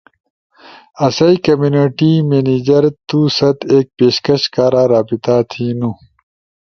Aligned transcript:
آسئی 1.05 1.35
کمیونٹی 1.45 2.11
منیجر 2.29 2.83
تو 3.07 3.19
ست 3.37 3.57
ایک 3.71 3.87
پیشکش 3.97 4.41
کارا 4.53 4.83
رابطہ 4.93 5.35
تھینو۔ 5.49 5.91